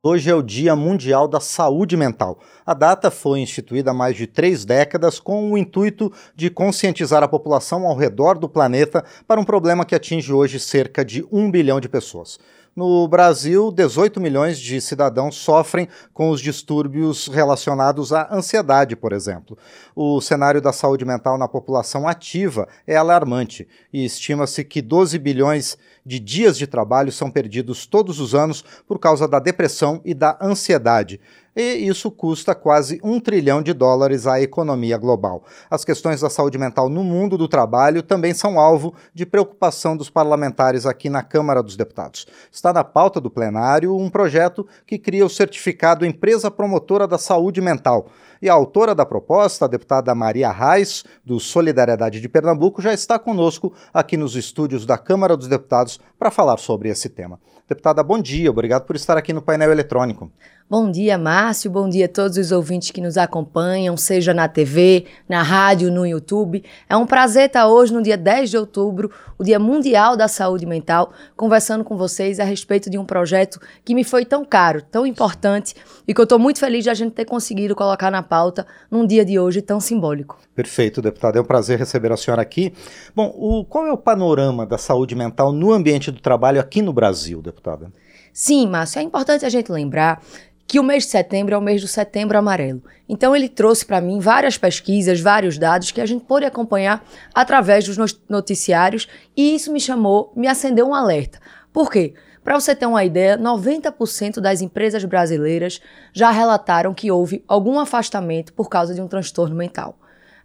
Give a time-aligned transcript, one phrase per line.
[0.00, 2.38] Hoje é o Dia Mundial da Saúde Mental.
[2.64, 7.26] A data foi instituída há mais de três décadas com o intuito de conscientizar a
[7.26, 11.80] população ao redor do planeta para um problema que atinge hoje cerca de um bilhão
[11.80, 12.38] de pessoas.
[12.78, 19.58] No Brasil, 18 milhões de cidadãos sofrem com os distúrbios relacionados à ansiedade, por exemplo.
[19.96, 25.76] O cenário da saúde mental na população ativa é alarmante e estima-se que 12 bilhões
[26.06, 30.38] de dias de trabalho são perdidos todos os anos por causa da depressão e da
[30.40, 31.20] ansiedade
[31.58, 35.42] e isso custa quase um trilhão de dólares à economia global.
[35.68, 40.08] As questões da saúde mental no mundo do trabalho também são alvo de preocupação dos
[40.08, 42.28] parlamentares aqui na Câmara dos Deputados.
[42.52, 47.60] Está na pauta do plenário um projeto que cria o certificado Empresa Promotora da Saúde
[47.60, 48.06] Mental.
[48.40, 53.18] E a autora da proposta, a deputada Maria Reis, do Solidariedade de Pernambuco, já está
[53.18, 57.40] conosco aqui nos estúdios da Câmara dos Deputados para falar sobre esse tema.
[57.68, 60.30] Deputada, bom dia, obrigado por estar aqui no painel eletrônico.
[60.70, 61.70] Bom dia, Márcio.
[61.70, 66.06] Bom dia a todos os ouvintes que nos acompanham, seja na TV, na rádio, no
[66.06, 66.62] YouTube.
[66.86, 70.66] É um prazer estar hoje, no dia 10 de outubro, o Dia Mundial da Saúde
[70.66, 75.06] Mental, conversando com vocês a respeito de um projeto que me foi tão caro, tão
[75.06, 75.74] importante
[76.06, 79.06] e que eu estou muito feliz de a gente ter conseguido colocar na pauta num
[79.06, 80.38] dia de hoje tão simbólico.
[80.54, 81.38] Perfeito, deputado.
[81.38, 82.72] É um prazer receber a senhora aqui.
[83.14, 86.92] Bom, o, qual é o panorama da saúde mental no ambiente do trabalho aqui no
[86.92, 87.92] Brasil, deputada?
[88.32, 90.22] Sim, Márcio, é importante a gente lembrar
[90.68, 92.82] que o mês de setembro é o mês do setembro amarelo.
[93.08, 97.02] Então ele trouxe para mim várias pesquisas, vários dados que a gente pôde acompanhar
[97.34, 97.96] através dos
[98.28, 101.40] noticiários e isso me chamou, me acendeu um alerta.
[101.72, 102.12] Por quê?
[102.48, 105.82] Para você ter uma ideia, 90% das empresas brasileiras
[106.14, 109.98] já relataram que houve algum afastamento por causa de um transtorno mental.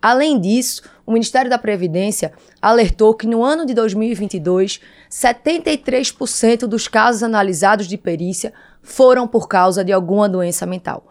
[0.00, 7.22] Além disso, o Ministério da Previdência alertou que no ano de 2022, 73% dos casos
[7.22, 11.04] analisados de perícia foram por causa de alguma doença mental.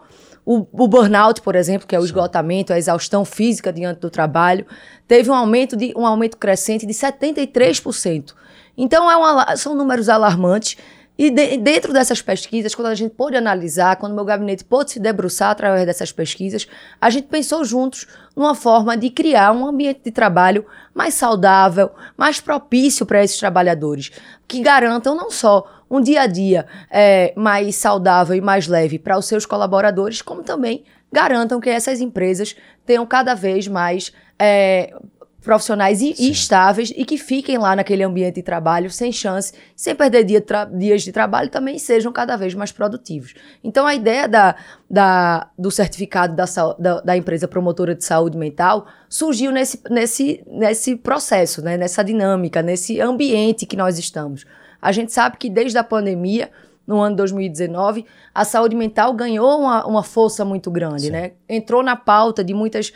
[0.44, 4.66] O, o, burnout, por exemplo, que é o esgotamento, a exaustão física diante do trabalho,
[5.06, 8.34] teve um aumento, de, um aumento crescente de 73%.
[8.76, 10.76] Então, é uma, são números alarmantes.
[11.20, 14.98] E de, dentro dessas pesquisas, quando a gente pôde analisar, quando meu gabinete pôde se
[14.98, 16.66] debruçar através dessas pesquisas,
[16.98, 20.64] a gente pensou juntos numa forma de criar um ambiente de trabalho
[20.94, 24.10] mais saudável, mais propício para esses trabalhadores,
[24.48, 29.18] que garantam não só um dia a dia é, mais saudável e mais leve para
[29.18, 32.56] os seus colaboradores, como também garantam que essas empresas
[32.86, 34.94] tenham cada vez mais é,
[35.40, 39.94] profissionais e, e, estáveis e que fiquem lá naquele ambiente de trabalho sem chance, sem
[39.94, 43.34] perder dia dias de trabalho, também sejam cada vez mais produtivos.
[43.64, 44.54] Então, a ideia da,
[44.88, 46.44] da, do certificado da,
[46.78, 51.76] da, da, empresa promotora de saúde mental surgiu nesse, nesse, nesse processo, né?
[51.76, 54.44] nessa dinâmica, nesse ambiente que nós estamos.
[54.80, 56.50] A gente sabe que desde a pandemia,
[56.90, 61.10] no ano 2019, a saúde mental ganhou uma, uma força muito grande, Sim.
[61.12, 61.32] né?
[61.48, 62.92] Entrou na pauta de muitas,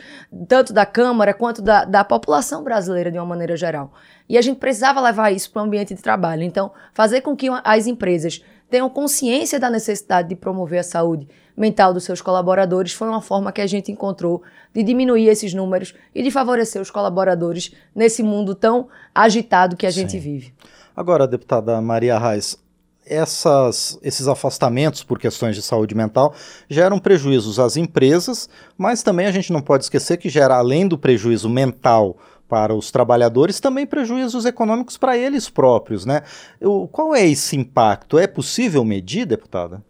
[0.49, 3.93] tanto da Câmara quanto da, da população brasileira de uma maneira geral.
[4.27, 6.43] E a gente precisava levar isso para o ambiente de trabalho.
[6.43, 11.93] Então, fazer com que as empresas tenham consciência da necessidade de promover a saúde mental
[11.93, 16.21] dos seus colaboradores foi uma forma que a gente encontrou de diminuir esses números e
[16.21, 20.01] de favorecer os colaboradores nesse mundo tão agitado que a Sim.
[20.01, 20.53] gente vive.
[20.93, 22.57] Agora, deputada Maria Reis,
[23.05, 26.33] essas, esses afastamentos por questões de saúde mental
[26.69, 30.97] geram prejuízos às empresas, mas também a gente não pode esquecer que gera, além do
[30.97, 32.17] prejuízo mental
[32.47, 36.05] para os trabalhadores, também prejuízos econômicos para eles próprios.
[36.05, 36.21] Né?
[36.61, 38.17] O, qual é esse impacto?
[38.17, 39.83] É possível medir, deputada?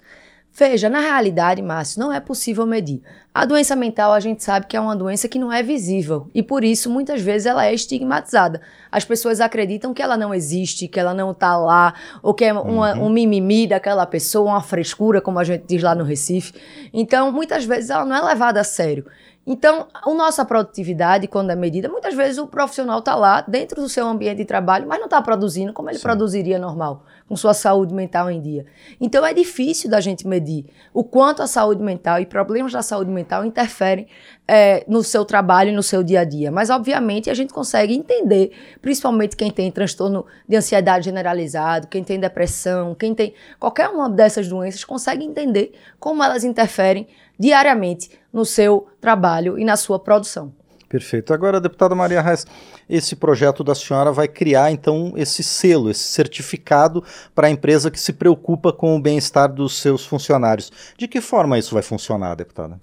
[0.57, 3.01] Veja, na realidade, Márcio, não é possível medir.
[3.33, 6.41] A doença mental a gente sabe que é uma doença que não é visível e
[6.41, 8.61] por isso muitas vezes ela é estigmatizada.
[8.89, 11.93] As pessoas acreditam que ela não existe, que ela não está lá,
[12.23, 13.07] ou que é uma, uhum.
[13.07, 16.53] um mimimi daquela pessoa, uma frescura, como a gente diz lá no Recife.
[16.93, 19.05] Então, muitas vezes ela não é levada a sério.
[19.45, 23.87] Então, a nossa produtividade, quando é medida, muitas vezes o profissional está lá dentro do
[23.87, 26.03] seu ambiente de trabalho, mas não está produzindo como ele Sim.
[26.03, 28.65] produziria normal, com sua saúde mental em dia.
[29.01, 33.09] Então, é difícil da gente medir o quanto a saúde mental e problemas da saúde
[33.09, 34.07] mental interferem
[34.47, 36.51] é, no seu trabalho e no seu dia a dia.
[36.51, 38.51] Mas, obviamente, a gente consegue entender,
[38.81, 44.47] principalmente quem tem transtorno de ansiedade generalizado, quem tem depressão, quem tem qualquer uma dessas
[44.47, 47.07] doenças, consegue entender como elas interferem
[47.39, 50.53] diariamente no seu trabalho e na sua produção.
[50.95, 51.33] Perfeito.
[51.33, 52.47] Agora, deputada Maria Reis,
[52.89, 57.03] esse projeto da senhora vai criar, então, esse selo, esse certificado
[57.33, 60.71] para a empresa que se preocupa com o bem-estar dos seus funcionários.
[60.97, 62.79] De que forma isso vai funcionar, deputada?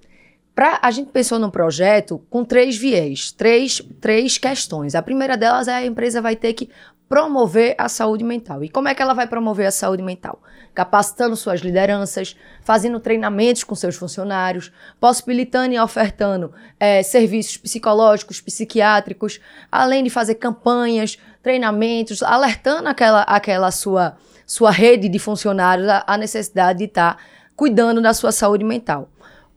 [0.54, 4.94] Pra, a gente pensou num projeto com três viés, três, três questões.
[4.94, 6.68] A primeira delas é a empresa vai ter que
[7.12, 8.64] promover a saúde mental.
[8.64, 10.42] E como é que ela vai promover a saúde mental?
[10.74, 19.40] Capacitando suas lideranças, fazendo treinamentos com seus funcionários, possibilitando e ofertando é, serviços psicológicos, psiquiátricos,
[19.70, 24.16] além de fazer campanhas, treinamentos, alertando aquela, aquela sua,
[24.46, 27.22] sua rede de funcionários a, necessidade de estar tá
[27.54, 29.10] cuidando da sua saúde mental.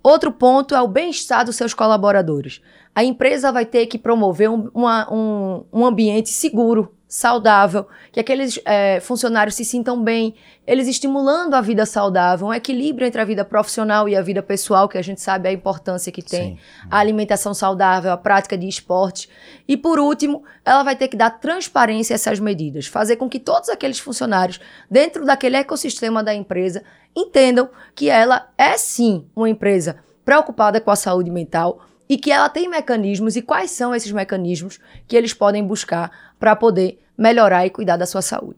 [0.04, 2.62] Outro ponto é o bem-estar dos seus colaboradores.
[2.94, 8.60] A empresa vai ter que promover um, uma, um, um ambiente seguro saudável, que aqueles
[8.66, 10.36] é, funcionários se sintam bem,
[10.66, 14.90] eles estimulando a vida saudável, um equilíbrio entre a vida profissional e a vida pessoal,
[14.90, 16.60] que a gente sabe a importância que tem, Sim.
[16.90, 19.30] a alimentação saudável, a prática de esporte.
[19.68, 23.40] E por último, ela vai ter que dar transparência a essas medidas, fazer com que
[23.40, 24.60] todos aqueles funcionários,
[24.90, 26.84] dentro daquele ecossistema da empresa,
[27.16, 32.50] entendam que ela é sim uma empresa preocupada com a saúde mental, e que ela
[32.50, 37.70] tem mecanismos e quais são esses mecanismos que eles podem buscar para poder melhorar e
[37.70, 38.58] cuidar da sua saúde.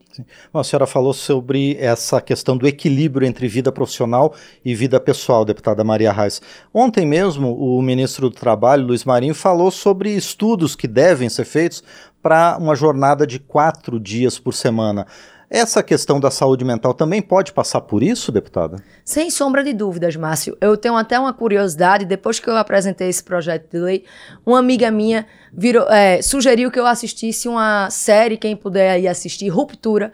[0.51, 4.33] Bom, a senhora falou sobre essa questão do equilíbrio entre vida profissional
[4.65, 6.41] e vida pessoal, deputada Maria Reis.
[6.73, 11.83] Ontem mesmo, o ministro do Trabalho, Luiz Marinho, falou sobre estudos que devem ser feitos
[12.21, 15.05] para uma jornada de quatro dias por semana.
[15.49, 18.83] Essa questão da saúde mental também pode passar por isso, deputada?
[19.05, 20.57] Sem sombra de dúvidas, Márcio.
[20.59, 22.03] Eu tenho até uma curiosidade.
[22.03, 24.03] Depois que eu apresentei esse projeto de lei,
[24.45, 29.47] uma amiga minha virou, é, sugeriu que eu assistisse uma série, quem puder aí assistir,
[29.47, 30.11] Ruptura,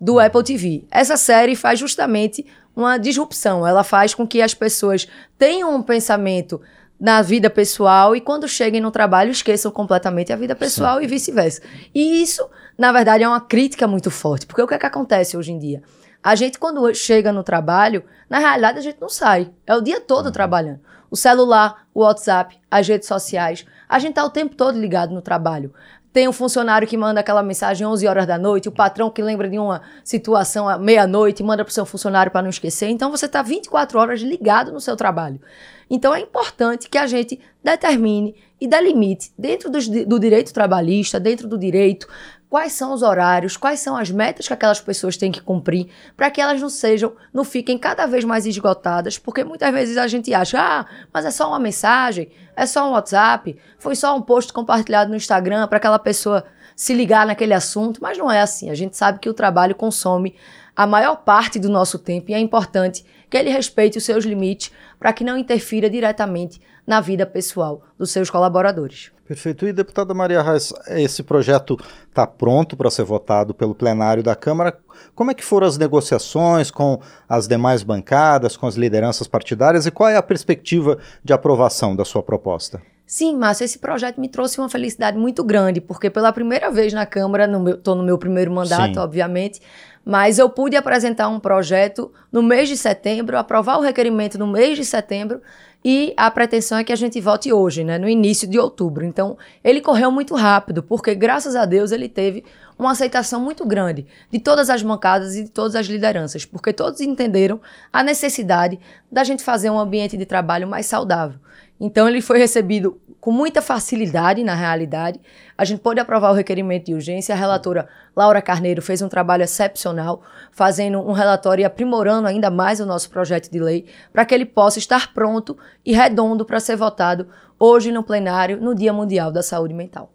[0.00, 0.84] do Apple TV.
[0.90, 2.44] Essa série faz justamente
[2.74, 3.64] uma disrupção.
[3.64, 5.06] Ela faz com que as pessoas
[5.38, 6.60] tenham um pensamento
[7.02, 11.04] na vida pessoal e quando cheguem no trabalho esqueçam completamente a vida pessoal Sim.
[11.04, 11.60] e vice-versa.
[11.92, 14.46] E isso na verdade, é uma crítica muito forte.
[14.46, 15.82] Porque o que é que acontece hoje em dia?
[16.22, 19.52] A gente, quando chega no trabalho, na realidade a gente não sai.
[19.66, 20.32] É o dia todo uhum.
[20.32, 20.80] trabalhando.
[21.10, 23.66] O celular, o WhatsApp, as redes sociais.
[23.88, 25.74] A gente tá o tempo todo ligado no trabalho.
[26.12, 29.48] Tem um funcionário que manda aquela mensagem 11 horas da noite, o patrão que lembra
[29.48, 32.88] de uma situação à meia-noite manda para o seu funcionário para não esquecer.
[32.88, 35.40] Então você está 24 horas ligado no seu trabalho.
[35.88, 41.18] Então é importante que a gente determine e dê limite dentro do, do direito trabalhista,
[41.18, 42.06] dentro do direito,
[42.52, 46.30] quais são os horários, quais são as metas que aquelas pessoas têm que cumprir, para
[46.30, 50.34] que elas não sejam, não fiquem cada vez mais esgotadas, porque muitas vezes a gente
[50.34, 54.52] acha, ah, mas é só uma mensagem, é só um WhatsApp, foi só um post
[54.52, 56.44] compartilhado no Instagram para aquela pessoa
[56.76, 58.68] se ligar naquele assunto, mas não é assim.
[58.68, 60.34] A gente sabe que o trabalho consome
[60.76, 64.70] a maior parte do nosso tempo e é importante que ele respeite os seus limites
[64.98, 69.10] para que não interfira diretamente na vida pessoal dos seus colaboradores.
[69.26, 69.66] Perfeito.
[69.66, 74.76] E, deputada Maria Reis, esse projeto está pronto para ser votado pelo plenário da Câmara.
[75.14, 79.90] Como é que foram as negociações com as demais bancadas, com as lideranças partidárias e
[79.90, 82.82] qual é a perspectiva de aprovação da sua proposta?
[83.06, 87.04] Sim, Márcio, esse projeto me trouxe uma felicidade muito grande, porque pela primeira vez na
[87.04, 89.00] Câmara, estou no, no meu primeiro mandato, Sim.
[89.00, 89.60] obviamente,
[90.04, 94.76] mas eu pude apresentar um projeto no mês de setembro, aprovar o requerimento no mês
[94.78, 95.40] de setembro,
[95.84, 99.04] e a pretensão é que a gente vote hoje, né, no início de outubro.
[99.04, 102.44] Então, ele correu muito rápido, porque graças a Deus ele teve
[102.78, 107.00] uma aceitação muito grande de todas as bancadas e de todas as lideranças, porque todos
[107.00, 107.60] entenderam
[107.92, 108.78] a necessidade
[109.10, 111.38] da gente fazer um ambiente de trabalho mais saudável.
[111.80, 115.20] Então, ele foi recebido com muita facilidade, na realidade.
[115.56, 117.32] A gente pôde aprovar o requerimento de urgência.
[117.32, 122.80] A relatora Laura Carneiro fez um trabalho excepcional, fazendo um relatório e aprimorando ainda mais
[122.80, 126.74] o nosso projeto de lei, para que ele possa estar pronto e redondo para ser
[126.74, 127.28] votado
[127.60, 130.10] hoje no plenário, no Dia Mundial da Saúde Mental.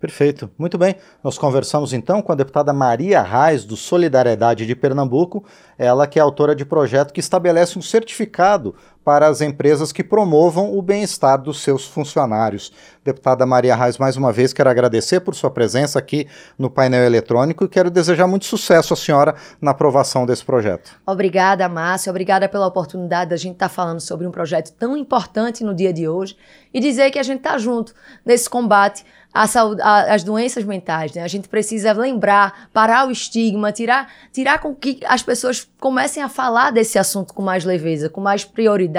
[0.00, 0.50] Perfeito.
[0.58, 0.96] Muito bem.
[1.24, 5.44] Nós conversamos então com a deputada Maria Reis, do Solidariedade de Pernambuco,
[5.78, 8.74] ela que é autora de projeto que estabelece um certificado
[9.06, 12.72] para as empresas que promovam o bem-estar dos seus funcionários.
[13.04, 16.26] Deputada Maria Reis, mais uma vez quero agradecer por sua presença aqui
[16.58, 20.90] no painel eletrônico e quero desejar muito sucesso à senhora na aprovação desse projeto.
[21.06, 22.10] Obrigada, Márcia.
[22.10, 25.92] Obrigada pela oportunidade da gente estar tá falando sobre um projeto tão importante no dia
[25.92, 26.36] de hoje
[26.74, 27.94] e dizer que a gente está junto
[28.24, 29.04] nesse combate
[29.36, 31.12] a saúde, a, as doenças mentais.
[31.12, 31.22] Né?
[31.22, 36.28] A gente precisa lembrar, parar o estigma, tirar, tirar com que as pessoas comecem a
[36.28, 38.95] falar desse assunto com mais leveza, com mais prioridade,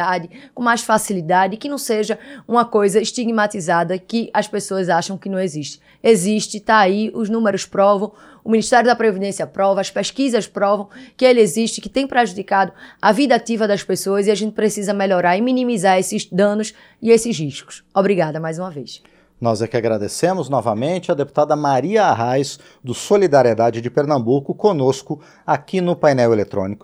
[0.53, 5.39] com mais facilidade, que não seja uma coisa estigmatizada que as pessoas acham que não
[5.39, 5.79] existe.
[6.03, 8.11] Existe, está aí, os números provam,
[8.43, 10.87] o Ministério da Previdência prova, as pesquisas provam
[11.17, 14.93] que ele existe, que tem prejudicado a vida ativa das pessoas e a gente precisa
[14.93, 17.83] melhorar e minimizar esses danos e esses riscos.
[17.93, 19.01] Obrigada mais uma vez.
[19.39, 25.79] Nós é que agradecemos novamente a deputada Maria Arraes, do Solidariedade de Pernambuco, conosco aqui
[25.79, 26.75] no painel eletrônico.